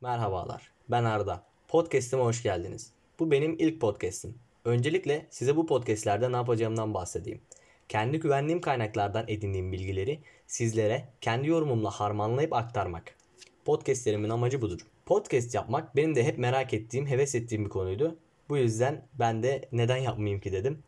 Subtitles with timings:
[0.00, 1.42] Merhabalar, ben Arda.
[1.68, 2.92] Podcast'ime hoş geldiniz.
[3.18, 4.34] Bu benim ilk podcast'im.
[4.64, 7.40] Öncelikle size bu podcast'lerde ne yapacağımdan bahsedeyim.
[7.88, 13.16] Kendi güvendiğim kaynaklardan edindiğim bilgileri sizlere kendi yorumumla harmanlayıp aktarmak.
[13.64, 14.80] Podcast'lerimin amacı budur.
[15.06, 18.16] Podcast yapmak benim de hep merak ettiğim, heves ettiğim bir konuydu.
[18.48, 20.82] Bu yüzden ben de neden yapmayayım ki dedim.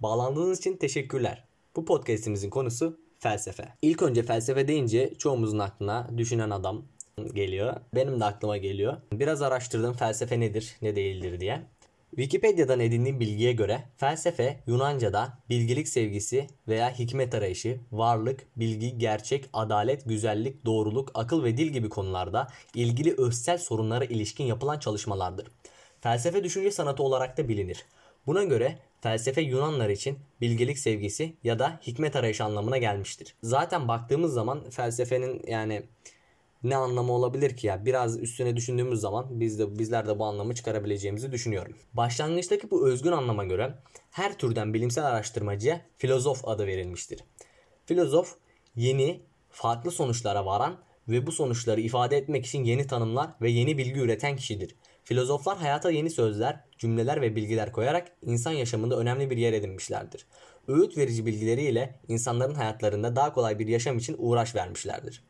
[0.00, 1.44] Bağlandığınız için teşekkürler.
[1.76, 3.68] Bu podcast'imizin konusu felsefe.
[3.82, 6.84] İlk önce felsefe deyince çoğumuzun aklına düşünen adam
[7.34, 7.76] geliyor.
[7.94, 8.96] Benim de aklıma geliyor.
[9.12, 11.62] Biraz araştırdım felsefe nedir, ne değildir diye.
[12.16, 20.04] Wikipedia'dan edindiğim bilgiye göre felsefe Yunanca'da bilgilik sevgisi veya hikmet arayışı, varlık, bilgi, gerçek, adalet,
[20.04, 25.46] güzellik, doğruluk, akıl ve dil gibi konularda ilgili özsel sorunlara ilişkin yapılan çalışmalardır.
[26.00, 27.84] Felsefe düşünce sanatı olarak da bilinir.
[28.26, 33.34] Buna göre felsefe Yunanlar için bilgelik sevgisi ya da hikmet arayışı anlamına gelmiştir.
[33.42, 35.82] Zaten baktığımız zaman felsefenin yani
[36.64, 37.86] ne anlamı olabilir ki ya?
[37.86, 41.76] Biraz üstüne düşündüğümüz zaman biz de bizler de bu anlamı çıkarabileceğimizi düşünüyorum.
[41.92, 43.74] Başlangıçtaki bu özgün anlama göre
[44.10, 47.20] her türden bilimsel araştırmacıya filozof adı verilmiştir.
[47.86, 48.34] Filozof
[48.76, 50.78] yeni, farklı sonuçlara varan
[51.08, 54.76] ve bu sonuçları ifade etmek için yeni tanımlar ve yeni bilgi üreten kişidir.
[55.04, 60.26] Filozoflar hayata yeni sözler, cümleler ve bilgiler koyarak insan yaşamında önemli bir yer edinmişlerdir.
[60.68, 65.22] Öğüt verici bilgileriyle insanların hayatlarında daha kolay bir yaşam için uğraş vermişlerdir.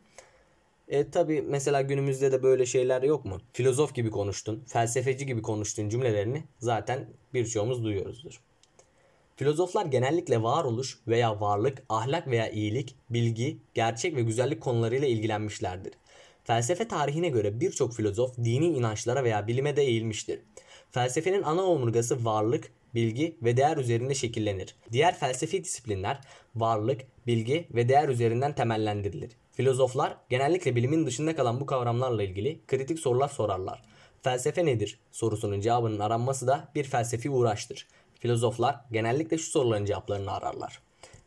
[0.93, 3.41] E tabi mesela günümüzde de böyle şeyler yok mu?
[3.53, 8.41] Filozof gibi konuştun, felsefeci gibi konuştun cümlelerini zaten birçoğumuz duyuyoruzdur.
[9.37, 15.93] Filozoflar genellikle varoluş veya varlık, ahlak veya iyilik, bilgi, gerçek ve güzellik konularıyla ilgilenmişlerdir.
[16.45, 20.41] Felsefe tarihine göre birçok filozof dini inançlara veya bilime de eğilmiştir.
[20.91, 24.75] Felsefenin ana omurgası varlık, bilgi ve değer üzerinde şekillenir.
[24.93, 26.21] Diğer felsefi disiplinler
[26.55, 29.31] varlık, bilgi ve değer üzerinden temellendirilir.
[29.53, 33.83] Filozoflar genellikle bilimin dışında kalan bu kavramlarla ilgili kritik sorular sorarlar.
[34.23, 37.87] Felsefe nedir sorusunun cevabının aranması da bir felsefi uğraştır.
[38.19, 40.83] Filozoflar genellikle şu soruların cevaplarını ararlar.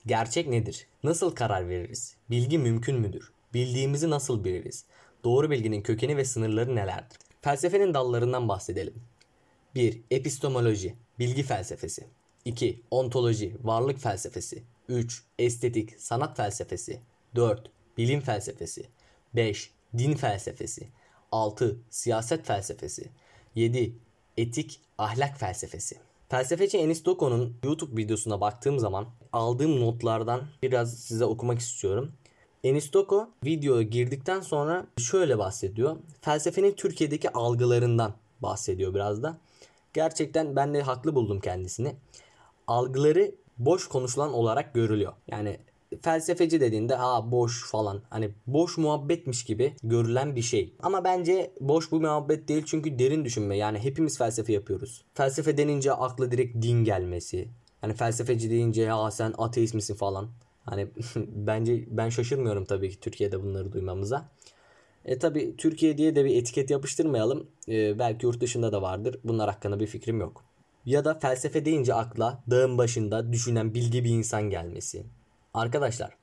[0.06, 0.88] Gerçek nedir?
[1.03, 2.16] Nasıl karar veririz?
[2.30, 3.32] Bilgi mümkün müdür?
[3.53, 4.86] Bildiğimizi nasıl biliriz?
[5.24, 7.18] Doğru bilginin kökeni ve sınırları nelerdir?
[7.42, 8.94] Felsefenin dallarından bahsedelim.
[9.75, 10.02] 1.
[10.12, 12.08] Epistemoloji, bilgi felsefesi.
[12.46, 12.81] 2.
[12.91, 14.63] Ontoloji, varlık felsefesi.
[14.90, 15.24] 3.
[15.40, 17.00] Estetik, sanat felsefesi.
[17.36, 17.72] 4.
[17.97, 18.85] Bilim felsefesi.
[19.35, 19.72] 5.
[19.97, 20.88] Din felsefesi.
[21.31, 21.78] 6.
[21.90, 23.09] Siyaset felsefesi.
[23.56, 23.96] 7.
[24.38, 25.97] Etik, ahlak felsefesi.
[26.30, 32.12] Felsefeci Enis Doko'nun YouTube videosuna baktığım zaman aldığım notlardan biraz size okumak istiyorum.
[32.64, 35.97] Enis Doko videoya girdikten sonra şöyle bahsediyor.
[36.22, 39.38] Felsefenin Türkiye'deki algılarından bahsediyor biraz da.
[39.96, 41.96] Gerçekten ben de haklı buldum kendisini.
[42.68, 45.14] Algıları boş konuşulan olarak görülüyor.
[45.28, 45.60] Yani
[46.02, 50.74] felsefeci dediğinde ha boş falan hani boş muhabbetmiş gibi görülen bir şey.
[50.80, 53.58] Ama bence boş bu muhabbet değil çünkü derin düşünme.
[53.58, 55.06] Yani hepimiz felsefe yapıyoruz.
[55.14, 57.48] Felsefe denince akla direkt din gelmesi.
[57.84, 60.30] Yani felsefeci deyince ya sen ateist misin falan.
[60.66, 64.30] Hani bence ben şaşırmıyorum tabii ki Türkiye'de bunları duymamıza.
[65.06, 67.48] E tabi Türkiye diye de bir etiket yapıştırmayalım.
[67.68, 69.20] E, belki yurt dışında da vardır.
[69.24, 70.44] Bunlar hakkında bir fikrim yok.
[70.86, 75.04] Ya da felsefe deyince akla dağın başında düşünen bilgi bir insan gelmesi.
[75.54, 76.18] Arkadaşlar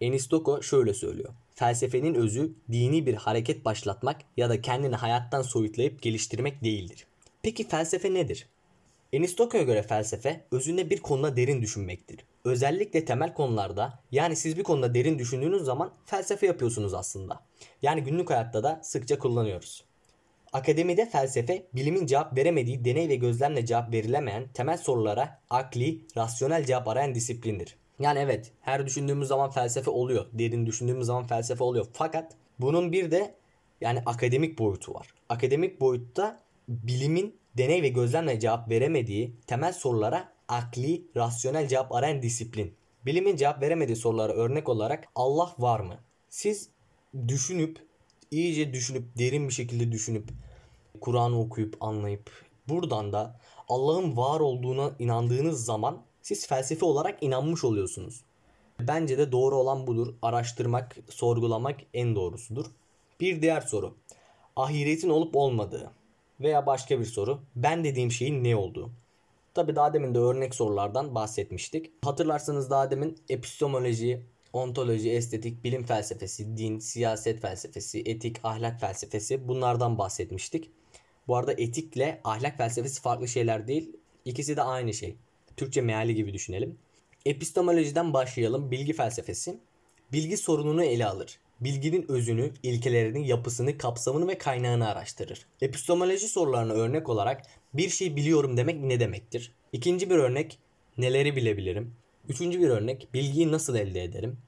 [0.00, 1.30] Enis Doko şöyle söylüyor.
[1.54, 7.06] Felsefenin özü dini bir hareket başlatmak ya da kendini hayattan soyutlayıp geliştirmek değildir.
[7.42, 8.46] Peki felsefe nedir?
[9.12, 12.18] Enis Doko'ya göre felsefe özünde bir konuda derin düşünmektir.
[12.48, 17.40] Özellikle temel konularda yani siz bir konuda derin düşündüğünüz zaman felsefe yapıyorsunuz aslında.
[17.82, 19.84] Yani günlük hayatta da sıkça kullanıyoruz.
[20.52, 26.88] Akademide felsefe, bilimin cevap veremediği deney ve gözlemle cevap verilemeyen temel sorulara akli, rasyonel cevap
[26.88, 27.76] arayan disiplindir.
[28.00, 30.26] Yani evet her düşündüğümüz zaman felsefe oluyor.
[30.32, 31.86] Derin düşündüğümüz zaman felsefe oluyor.
[31.92, 33.34] Fakat bunun bir de
[33.80, 35.06] yani akademik boyutu var.
[35.28, 36.38] Akademik boyutta
[36.68, 42.74] bilimin deney ve gözlemle cevap veremediği temel sorulara akli, rasyonel cevap arayan disiplin.
[43.06, 45.94] Bilimin cevap veremediği sorulara örnek olarak Allah var mı?
[46.28, 46.68] Siz
[47.28, 47.86] düşünüp,
[48.30, 50.28] iyice düşünüp, derin bir şekilde düşünüp,
[51.00, 52.30] Kur'an'ı okuyup, anlayıp,
[52.68, 58.24] buradan da Allah'ın var olduğuna inandığınız zaman siz felsefe olarak inanmış oluyorsunuz.
[58.80, 60.14] Bence de doğru olan budur.
[60.22, 62.66] Araştırmak, sorgulamak en doğrusudur.
[63.20, 63.96] Bir diğer soru.
[64.56, 65.90] Ahiretin olup olmadığı
[66.40, 67.40] veya başka bir soru.
[67.56, 68.90] Ben dediğim şeyin ne olduğu.
[69.58, 71.92] Tabi daha demin de örnek sorulardan bahsetmiştik.
[72.04, 79.98] Hatırlarsanız daha demin epistemoloji, ontoloji, estetik, bilim felsefesi, din, siyaset felsefesi, etik, ahlak felsefesi bunlardan
[79.98, 80.70] bahsetmiştik.
[81.28, 83.96] Bu arada etikle ahlak felsefesi farklı şeyler değil.
[84.24, 85.16] İkisi de aynı şey.
[85.56, 86.78] Türkçe meali gibi düşünelim.
[87.26, 88.70] Epistemolojiden başlayalım.
[88.70, 89.60] Bilgi felsefesi.
[90.12, 91.38] Bilgi sorununu ele alır.
[91.60, 95.46] Bilginin özünü, ilkelerini, yapısını, kapsamını ve kaynağını araştırır.
[95.60, 97.42] Epistemoloji sorularına örnek olarak
[97.74, 99.52] bir şey biliyorum demek ne demektir?
[99.72, 100.58] İkinci bir örnek
[100.98, 101.94] neleri bilebilirim?
[102.28, 104.38] Üçüncü bir örnek bilgiyi nasıl elde ederim?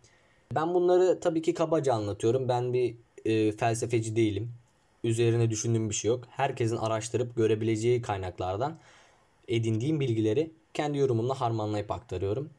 [0.55, 2.49] Ben bunları tabii ki kabaca anlatıyorum.
[2.49, 4.53] Ben bir e, felsefeci değilim.
[5.05, 6.25] Üzerine düşündüğüm bir şey yok.
[6.31, 8.79] Herkesin araştırıp görebileceği kaynaklardan
[9.49, 12.51] edindiğim bilgileri kendi yorumumla harmanlayıp aktarıyorum.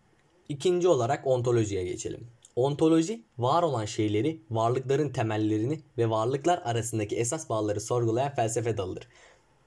[0.49, 2.27] İkinci olarak ontolojiye geçelim.
[2.55, 9.07] Ontoloji var olan şeyleri, varlıkların temellerini ve varlıklar arasındaki esas bağları sorgulayan felsefe dalıdır.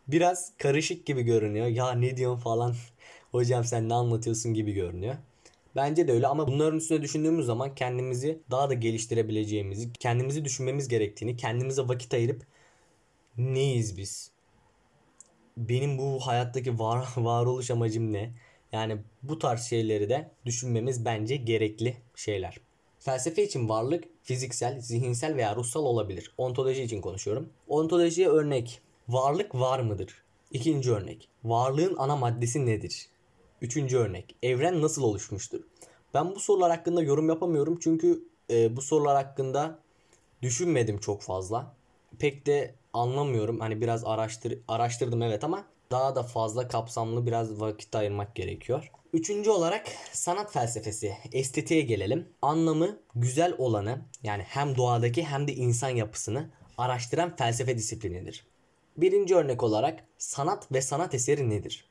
[0.08, 1.66] Biraz karışık gibi görünüyor.
[1.66, 2.74] Ya ne diyorsun falan.
[3.32, 5.14] Hocam sen ne anlatıyorsun gibi görünüyor.
[5.76, 11.36] Bence de öyle ama bunların üstüne düşündüğümüz zaman kendimizi daha da geliştirebileceğimizi, kendimizi düşünmemiz gerektiğini,
[11.36, 12.42] kendimize vakit ayırıp
[13.38, 14.30] neyiz biz?
[15.56, 18.34] Benim bu hayattaki var, varoluş amacım ne?
[18.72, 22.63] Yani bu tarz şeyleri de düşünmemiz bence gerekli şeyler.
[23.04, 26.34] Felsefe için varlık fiziksel, zihinsel veya ruhsal olabilir.
[26.38, 27.48] Ontoloji için konuşuyorum.
[27.68, 28.80] Ontolojiye örnek.
[29.08, 30.22] Varlık var mıdır?
[30.50, 31.28] İkinci örnek.
[31.44, 33.08] Varlığın ana maddesi nedir?
[33.62, 34.36] Üçüncü örnek.
[34.42, 35.60] Evren nasıl oluşmuştur?
[36.14, 39.78] Ben bu sorular hakkında yorum yapamıyorum çünkü e, bu sorular hakkında
[40.42, 41.74] düşünmedim çok fazla.
[42.18, 43.60] Pek de anlamıyorum.
[43.60, 48.90] Hani biraz araştır araştırdım evet ama daha da fazla kapsamlı biraz vakit ayırmak gerekiyor.
[49.14, 52.28] Üçüncü olarak sanat felsefesi, estetiğe gelelim.
[52.42, 58.46] Anlamı güzel olanı yani hem doğadaki hem de insan yapısını araştıran felsefe disiplinidir.
[58.96, 61.88] Birinci örnek olarak sanat ve sanat eseri nedir?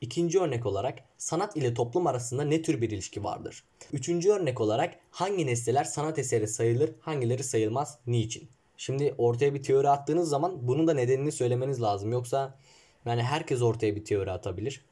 [0.00, 3.64] İkinci örnek olarak sanat ile toplum arasında ne tür bir ilişki vardır?
[3.92, 8.48] Üçüncü örnek olarak hangi nesneler sanat eseri sayılır, hangileri sayılmaz, niçin?
[8.76, 12.12] Şimdi ortaya bir teori attığınız zaman bunun da nedenini söylemeniz lazım.
[12.12, 12.58] Yoksa
[13.06, 14.84] yani herkes ortaya bir teori atabilir.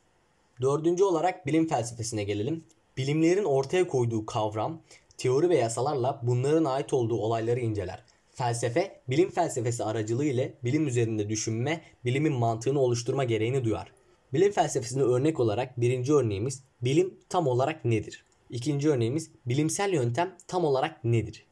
[0.60, 2.64] Dördüncü olarak bilim felsefesine gelelim.
[2.96, 4.82] Bilimlerin ortaya koyduğu kavram,
[5.16, 8.04] teori ve yasalarla bunların ait olduğu olayları inceler.
[8.30, 13.92] Felsefe, bilim felsefesi aracılığı ile bilim üzerinde düşünme, bilimin mantığını oluşturma gereğini duyar.
[14.32, 18.24] Bilim felsefesine örnek olarak birinci örneğimiz bilim tam olarak nedir?
[18.50, 21.46] İkinci örneğimiz bilimsel yöntem tam olarak nedir?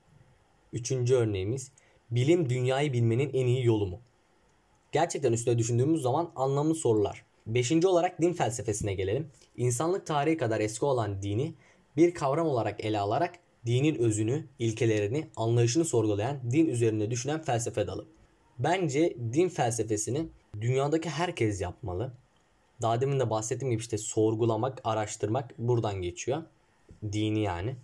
[0.72, 1.72] Üçüncü örneğimiz
[2.10, 4.00] bilim dünyayı bilmenin en iyi yolu mu?
[4.92, 7.27] Gerçekten üstüne düşündüğümüz zaman anlamlı sorular.
[7.48, 9.30] Beşinci olarak din felsefesine gelelim.
[9.56, 11.54] İnsanlık tarihi kadar eski olan dini
[11.96, 13.34] bir kavram olarak ele alarak
[13.66, 18.06] dinin özünü, ilkelerini, anlayışını sorgulayan, din üzerinde düşünen felsefe dalı.
[18.58, 20.28] Bence din felsefesini
[20.60, 22.12] dünyadaki herkes yapmalı.
[22.82, 26.42] Daha demin de bahsettiğim gibi işte sorgulamak, araştırmak buradan geçiyor.
[27.12, 27.76] Dini yani.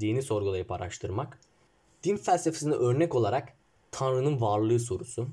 [0.00, 1.38] Dini sorgulayıp araştırmak.
[2.04, 3.52] Din felsefesine örnek olarak
[3.90, 5.28] Tanrı'nın varlığı sorusu.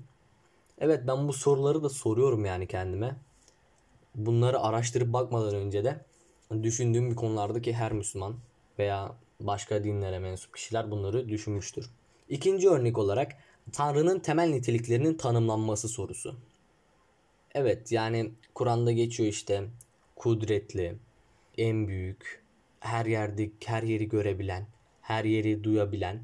[0.80, 3.16] Evet ben bu soruları da soruyorum yani kendime.
[4.20, 6.06] Bunları araştırıp bakmadan önce de
[6.64, 8.36] düşündüğüm bir konulardaki her Müslüman
[8.80, 11.90] veya başka dinlere mensup kişiler bunları düşünmüştür.
[12.30, 13.32] İkinci örnek olarak
[13.72, 16.36] Tanrı'nın temel niteliklerinin tanımlanması sorusu.
[17.56, 19.64] Evet yani Kur'an'da geçiyor işte
[20.16, 20.96] kudretli,
[21.58, 22.44] en büyük,
[22.80, 24.68] her yerde her yeri görebilen,
[25.02, 26.20] her yeri duyabilen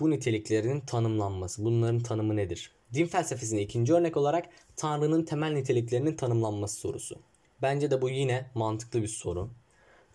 [0.00, 1.64] bu niteliklerin tanımlanması.
[1.64, 2.70] Bunların tanımı nedir?
[2.94, 7.16] Din felsefesine ikinci örnek olarak Tanrı'nın temel niteliklerinin tanımlanması sorusu.
[7.62, 9.50] Bence de bu yine mantıklı bir soru.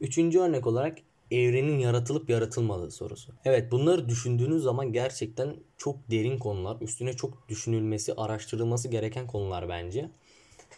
[0.02, 0.98] Üçüncü örnek olarak
[1.32, 3.32] evrenin yaratılıp yaratılmadığı sorusu.
[3.46, 6.78] Evet bunları düşündüğünüz zaman gerçekten çok derin konular.
[6.82, 10.10] Üstüne çok düşünülmesi, araştırılması gereken konular bence.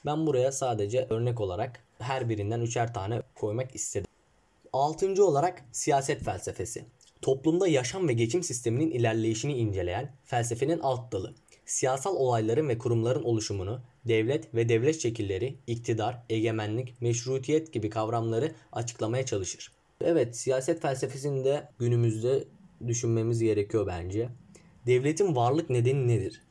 [0.05, 4.07] Ben buraya sadece örnek olarak her birinden üçer tane koymak istedim.
[4.73, 6.85] Altıncı olarak siyaset felsefesi.
[7.21, 11.35] Toplumda yaşam ve geçim sisteminin ilerleyişini inceleyen felsefenin alt dalı.
[11.65, 19.25] Siyasal olayların ve kurumların oluşumunu, devlet ve devlet şekilleri, iktidar, egemenlik, meşrutiyet gibi kavramları açıklamaya
[19.25, 19.71] çalışır.
[20.01, 22.43] Evet, siyaset felsefesinde günümüzde
[22.87, 24.29] düşünmemiz gerekiyor bence.
[24.85, 26.41] Devletin varlık nedeni nedir?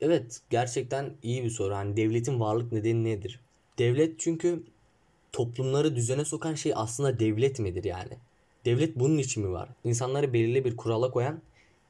[0.00, 1.74] Evet, gerçekten iyi bir soru.
[1.74, 3.40] Hani devletin varlık nedeni nedir?
[3.78, 4.62] Devlet çünkü
[5.32, 8.12] toplumları düzene sokan şey aslında devlet midir yani?
[8.64, 9.68] Devlet bunun için mi var?
[9.84, 11.40] İnsanları belirli bir kurala koyan,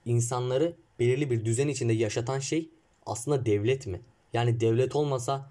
[0.05, 2.69] insanları belirli bir düzen içinde yaşatan şey
[3.07, 4.01] aslında devlet mi?
[4.33, 5.51] Yani devlet olmasa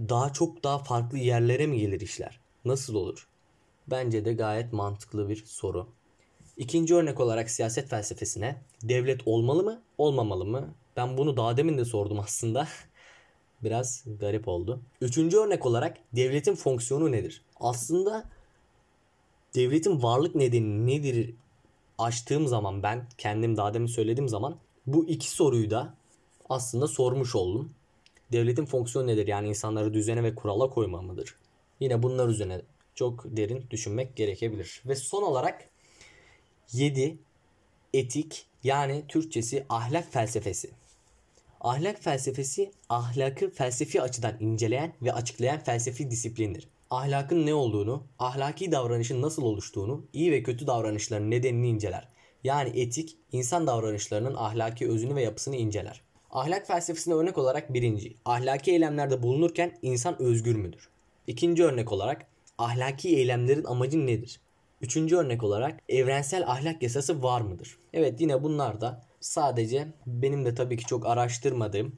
[0.00, 2.40] daha çok daha farklı yerlere mi gelir işler?
[2.64, 3.28] Nasıl olur?
[3.86, 5.86] Bence de gayet mantıklı bir soru.
[6.56, 10.74] İkinci örnek olarak siyaset felsefesine devlet olmalı mı, olmamalı mı?
[10.96, 12.68] Ben bunu daha demin de sordum aslında.
[13.62, 14.80] Biraz garip oldu.
[15.00, 17.42] Üçüncü örnek olarak devletin fonksiyonu nedir?
[17.60, 18.24] Aslında
[19.54, 21.34] devletin varlık nedeni nedir
[21.98, 25.94] açtığım zaman ben kendim daha demin söylediğim zaman bu iki soruyu da
[26.48, 27.72] aslında sormuş oldum.
[28.32, 29.26] Devletin fonksiyonu nedir?
[29.26, 31.36] Yani insanları düzene ve kurala koyma mıdır?
[31.80, 32.62] Yine bunlar üzerine
[32.94, 34.82] çok derin düşünmek gerekebilir.
[34.86, 35.68] Ve son olarak
[36.72, 37.18] 7
[37.94, 40.70] etik yani Türkçesi ahlak felsefesi.
[41.60, 46.68] Ahlak felsefesi ahlakı felsefi açıdan inceleyen ve açıklayan felsefi disiplindir.
[46.92, 52.08] Ahlakın ne olduğunu, ahlaki davranışın nasıl oluştuğunu, iyi ve kötü davranışların nedenini inceler.
[52.44, 56.02] Yani etik, insan davranışlarının ahlaki özünü ve yapısını inceler.
[56.30, 60.88] Ahlak felsefesine örnek olarak birinci, ahlaki eylemlerde bulunurken insan özgür müdür?
[61.26, 62.26] İkinci örnek olarak
[62.58, 64.40] ahlaki eylemlerin amacı nedir?
[64.80, 67.78] Üçüncü örnek olarak evrensel ahlak yasası var mıdır?
[67.92, 71.92] Evet yine bunlar da sadece benim de tabii ki çok araştırmadığım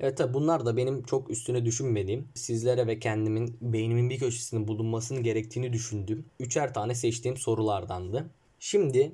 [0.00, 5.22] Evet tabi bunlar da benim çok üstüne düşünmediğim, sizlere ve kendimin beynimin bir köşesinde bulunmasının
[5.22, 8.30] gerektiğini düşündüğüm üçer tane seçtiğim sorulardandı.
[8.60, 9.12] Şimdi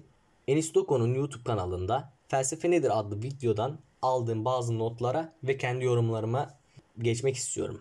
[0.48, 6.50] Enis Doko'nun YouTube kanalında Felsefe Nedir adlı videodan aldığım bazı notlara ve kendi yorumlarıma
[6.98, 7.80] geçmek istiyorum.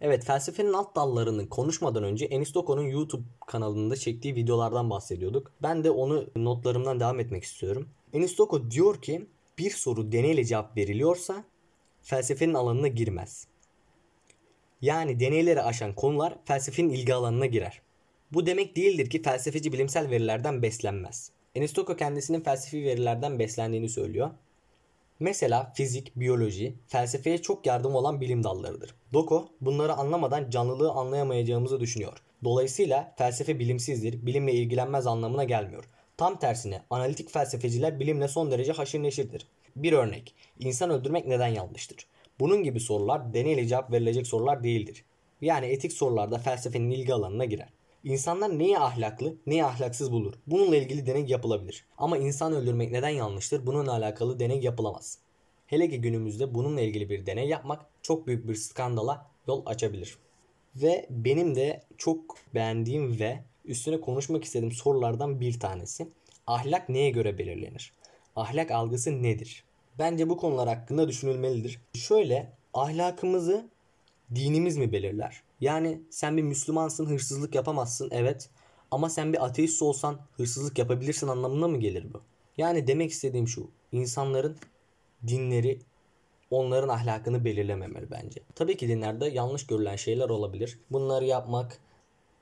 [0.00, 5.52] Evet felsefenin alt dallarını konuşmadan önce Enis Doko'nun YouTube kanalında çektiği videolardan bahsediyorduk.
[5.62, 7.88] Ben de onu notlarımdan devam etmek istiyorum.
[8.12, 9.26] Enis Doko diyor ki
[9.58, 11.44] bir soru deneyle cevap veriliyorsa
[12.10, 13.46] felsefenin alanına girmez.
[14.80, 17.82] Yani deneyleri aşan konular felsefenin ilgi alanına girer.
[18.32, 21.30] Bu demek değildir ki felsefeci bilimsel verilerden beslenmez.
[21.54, 24.30] Enis Toko kendisinin felsefi verilerden beslendiğini söylüyor.
[25.20, 28.94] Mesela fizik, biyoloji, felsefeye çok yardım olan bilim dallarıdır.
[29.12, 32.22] Doko bunları anlamadan canlılığı anlayamayacağımızı düşünüyor.
[32.44, 35.84] Dolayısıyla felsefe bilimsizdir, bilimle ilgilenmez anlamına gelmiyor.
[36.16, 39.46] Tam tersine analitik felsefeciler bilimle son derece haşır neşirdir.
[39.76, 42.06] Bir örnek, insan öldürmek neden yanlıştır?
[42.40, 45.04] Bunun gibi sorular deneyle cevap verilecek sorular değildir.
[45.40, 47.68] Yani etik sorularda felsefenin ilgi alanına girer.
[48.04, 50.34] İnsanlar neyi ahlaklı, neyi ahlaksız bulur?
[50.46, 51.84] Bununla ilgili deney yapılabilir.
[51.98, 53.66] Ama insan öldürmek neden yanlıştır?
[53.66, 55.18] Bununla alakalı deney yapılamaz.
[55.66, 60.18] Hele ki günümüzde bununla ilgili bir deney yapmak çok büyük bir skandala yol açabilir.
[60.76, 66.08] Ve benim de çok beğendiğim ve üstüne konuşmak istediğim sorulardan bir tanesi.
[66.46, 67.92] Ahlak neye göre belirlenir?
[68.36, 69.64] Ahlak algısı nedir?
[69.98, 71.80] Bence bu konular hakkında düşünülmelidir.
[71.94, 73.68] Şöyle ahlakımızı
[74.34, 75.42] dinimiz mi belirler?
[75.60, 78.50] Yani sen bir Müslümansın hırsızlık yapamazsın evet.
[78.90, 82.20] Ama sen bir ateist olsan hırsızlık yapabilirsin anlamına mı gelir bu?
[82.58, 83.68] Yani demek istediğim şu.
[83.92, 84.56] insanların
[85.26, 85.78] dinleri
[86.50, 88.40] onların ahlakını belirlememeli bence.
[88.54, 90.78] Tabii ki dinlerde yanlış görülen şeyler olabilir.
[90.90, 91.78] Bunları yapmak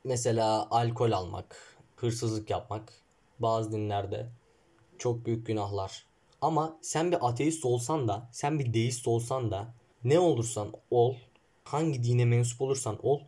[0.05, 2.93] mesela alkol almak, hırsızlık yapmak
[3.39, 4.27] bazı dinlerde
[4.99, 6.07] çok büyük günahlar.
[6.41, 9.75] Ama sen bir ateist olsan da, sen bir deist olsan da
[10.05, 11.15] ne olursan ol,
[11.65, 13.21] hangi dine mensup olursan ol,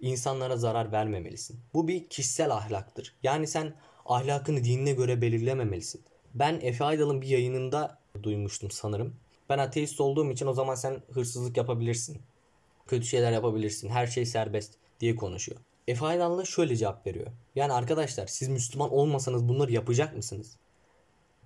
[0.00, 1.60] insanlara zarar vermemelisin.
[1.74, 3.14] Bu bir kişisel ahlaktır.
[3.22, 3.74] Yani sen
[4.06, 6.02] ahlakını dinine göre belirlememelisin.
[6.34, 9.16] Ben Efe Aydal'ın bir yayınında duymuştum sanırım.
[9.48, 12.22] Ben ateist olduğum için o zaman sen hırsızlık yapabilirsin.
[12.86, 13.88] Kötü şeyler yapabilirsin.
[13.88, 15.60] Her şey serbest diye konuşuyor.
[15.88, 17.26] Efe Aydal şöyle cevap veriyor.
[17.54, 20.56] Yani arkadaşlar siz Müslüman olmasanız bunları yapacak mısınız?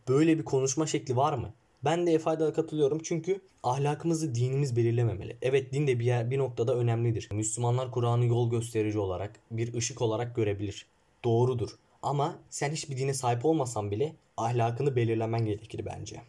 [0.09, 1.55] Böyle bir konuşma şekli var mı?
[1.85, 5.37] Ben de Efe katılıyorum çünkü ahlakımızı dinimiz belirlememeli.
[5.43, 7.29] Evet din de bir, yer, bir noktada önemlidir.
[7.33, 10.87] Müslümanlar Kur'an'ı yol gösterici olarak, bir ışık olarak görebilir.
[11.25, 11.71] Doğrudur.
[12.03, 16.23] Ama sen hiçbir dine sahip olmasan bile ahlakını belirlemen gerekir bence.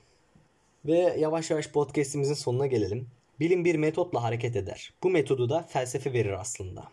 [0.86, 3.08] Ve yavaş yavaş podcastimizin sonuna gelelim.
[3.40, 4.94] Bilim bir metotla hareket eder.
[5.04, 6.84] Bu metodu da felsefe verir aslında.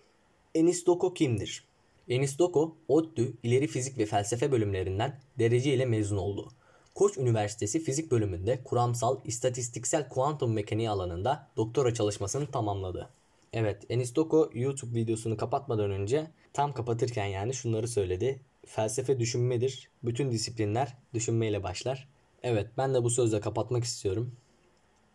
[0.54, 1.64] Enis Doko kimdir?
[2.08, 6.48] Enis Doko, ODTÜ İleri Fizik ve Felsefe bölümlerinden derece ile mezun oldu.
[6.96, 13.10] Koç Üniversitesi Fizik bölümünde kuramsal, istatistiksel kuantum mekaniği alanında doktora çalışmasını tamamladı.
[13.52, 18.40] Evet, Enis Doko YouTube videosunu kapatmadan önce tam kapatırken yani şunları söyledi.
[18.66, 19.90] Felsefe düşünmedir.
[20.02, 22.08] Bütün disiplinler düşünmeyle başlar.
[22.42, 24.32] Evet, ben de bu sözle kapatmak istiyorum.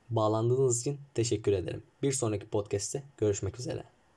[0.10, 1.84] Bağlandığınız için teşekkür ederim.
[2.02, 3.91] Bir sonraki podcast'te görüşmek üzere.